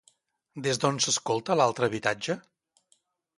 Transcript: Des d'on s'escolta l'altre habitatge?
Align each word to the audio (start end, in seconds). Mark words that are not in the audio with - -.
Des 0.67 0.79
d'on 0.83 0.97
s'escolta 1.07 1.59
l'altre 1.59 1.89
habitatge? 1.91 2.39